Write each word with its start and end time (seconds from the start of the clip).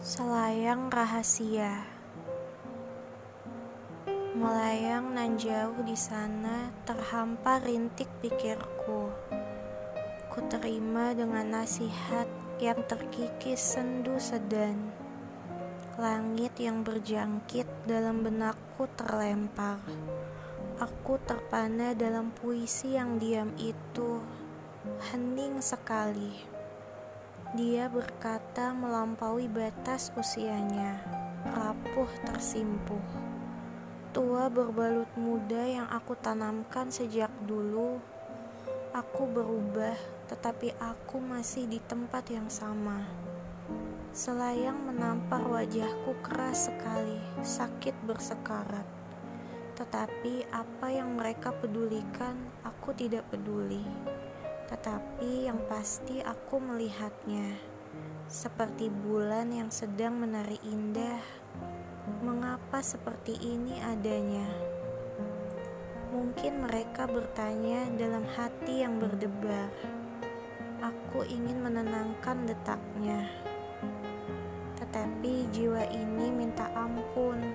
Melayang 0.00 0.88
rahasia. 0.88 1.84
Melayang 4.32 5.12
nan 5.12 5.36
jauh 5.36 5.76
di 5.84 5.92
sana 5.92 6.72
terhampar 6.88 7.60
rintik 7.68 8.08
pikirku. 8.24 9.12
Ku 10.32 10.40
terima 10.48 11.12
dengan 11.12 11.52
nasihat 11.52 12.24
yang 12.64 12.80
terkikis 12.88 13.60
sendu 13.60 14.16
sedan. 14.16 14.88
Langit 16.00 16.56
yang 16.56 16.80
berjangkit 16.80 17.68
dalam 17.84 18.24
benakku 18.24 18.88
terlempar. 18.96 19.84
Aku 20.80 21.20
terpana 21.28 21.92
dalam 21.92 22.32
puisi 22.32 22.96
yang 22.96 23.20
diam 23.20 23.52
itu. 23.60 24.16
Hening 25.12 25.60
sekali 25.60 26.59
dia 27.50 27.90
berkata 27.90 28.70
melampaui 28.70 29.50
batas 29.50 30.14
usianya, 30.14 31.02
rapuh 31.50 32.06
tersimpuh. 32.22 33.02
Tua 34.14 34.46
berbalut 34.46 35.10
muda 35.18 35.66
yang 35.66 35.90
aku 35.90 36.14
tanamkan 36.14 36.94
sejak 36.94 37.30
dulu. 37.50 37.98
Aku 38.94 39.26
berubah, 39.26 39.98
tetapi 40.30 40.78
aku 40.78 41.18
masih 41.18 41.66
di 41.66 41.82
tempat 41.82 42.30
yang 42.30 42.46
sama. 42.46 43.02
Selayang 44.14 44.78
menampar 44.86 45.42
wajahku 45.42 46.22
keras 46.22 46.70
sekali, 46.70 47.18
sakit 47.42 47.98
bersekarat. 48.06 48.86
Tetapi 49.74 50.46
apa 50.54 50.86
yang 50.86 51.18
mereka 51.18 51.50
pedulikan, 51.50 52.38
aku 52.62 52.94
tidak 52.94 53.26
peduli. 53.26 53.82
Tetapi 54.70 55.50
yang 55.50 55.58
pasti 55.66 56.22
aku 56.22 56.62
melihatnya 56.62 57.58
seperti 58.30 58.86
bulan 58.86 59.50
yang 59.50 59.74
sedang 59.74 60.22
menari 60.22 60.54
indah. 60.62 61.18
Mengapa 62.22 62.78
seperti 62.78 63.34
ini 63.42 63.82
adanya? 63.82 64.46
Mungkin 66.14 66.62
mereka 66.62 67.10
bertanya 67.10 67.90
dalam 67.98 68.22
hati 68.38 68.86
yang 68.86 69.02
berdebar. 69.02 69.70
Aku 70.78 71.26
ingin 71.26 71.58
menenangkan 71.58 72.46
detaknya. 72.46 73.26
Tetapi 74.78 75.50
jiwa 75.50 75.90
ini 75.90 76.30
minta 76.30 76.70
ampun. 76.78 77.54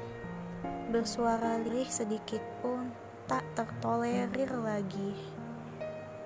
Bersuara 0.92 1.60
lirih 1.64 1.88
sedikit 1.88 2.44
pun 2.60 2.92
tak 3.28 3.48
tertolerir 3.56 4.52
lagi. 4.60 5.35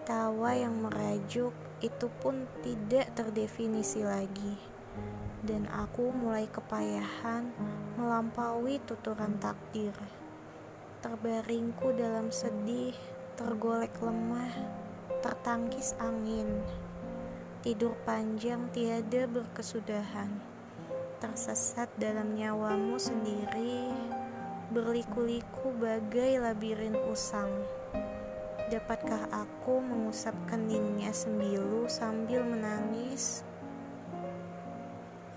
Tawa 0.09 0.57
yang 0.57 0.73
merajuk 0.81 1.53
itu 1.85 2.09
pun 2.17 2.49
tidak 2.65 3.13
terdefinisi 3.13 4.01
lagi. 4.01 4.57
Dan 5.45 5.69
aku 5.69 6.09
mulai 6.09 6.49
kepayahan 6.49 7.53
melampaui 7.93 8.81
tuturan 8.89 9.37
takdir. 9.37 9.93
Terbaringku 11.05 11.93
dalam 11.93 12.33
sedih, 12.33 12.97
tergolek 13.37 13.93
lemah, 14.01 14.49
tertangkis 15.21 15.93
angin. 16.01 16.57
Tidur 17.61 17.93
panjang 18.01 18.65
tiada 18.73 19.29
berkesudahan. 19.29 20.41
Tersesat 21.21 21.85
dalam 22.01 22.33
nyawamu 22.33 22.97
sendiri, 22.97 23.93
berliku-liku 24.73 25.69
bagai 25.77 26.41
labirin 26.41 26.97
usang. 27.13 27.53
Dapatkah 28.69 29.33
aku 29.33 29.81
mengusap 29.81 30.37
keningnya 30.45 31.09
sembilu 31.09 31.89
sambil 31.89 32.45
menangis 32.45 33.41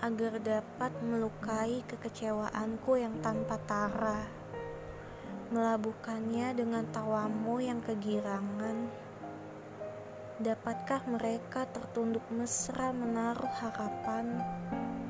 agar 0.05 0.37
dapat 0.37 0.93
melukai 1.01 1.81
kekecewaanku 1.89 2.93
yang 2.93 3.17
tanpa 3.25 3.57
tara, 3.65 4.29
melabuhkannya 5.49 6.53
dengan 6.53 6.85
tawamu 6.93 7.57
yang 7.57 7.81
kegirangan? 7.81 8.93
Dapatkah 10.37 11.01
mereka 11.09 11.65
tertunduk 11.73 12.29
mesra 12.29 12.93
menaruh 12.93 13.49
harapan 13.65 14.45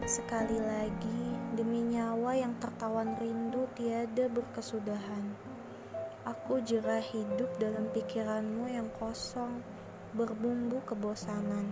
sekali 0.07 0.63
lagi 0.63 1.35
demi 1.59 1.91
nyawa 1.91 2.39
yang 2.39 2.55
tertawan 2.63 3.19
rindu 3.19 3.67
tiada 3.75 4.31
berkesudahan? 4.31 5.52
Aku 6.23 6.63
jerah 6.63 7.03
hidup 7.03 7.51
dalam 7.59 7.91
pikiranmu 7.91 8.71
yang 8.71 8.87
kosong, 8.95 9.59
berbumbu 10.15 10.79
kebosanan. 10.87 11.67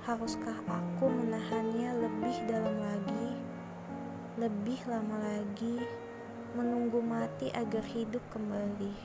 Haruskah 0.00 0.56
aku 0.64 1.12
menahannya 1.12 2.08
lebih 2.08 2.36
dalam 2.48 2.72
lagi, 2.72 3.36
lebih 4.40 4.80
lama 4.88 5.20
lagi, 5.20 5.76
menunggu 6.56 7.04
mati 7.04 7.52
agar 7.52 7.84
hidup 7.84 8.24
kembali? 8.32 8.96